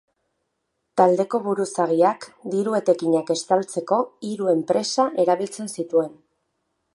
[1.01, 6.19] Taldeko buruzagiak diru etekinak estaltzeko hiru enpresa erabiltzen zituen.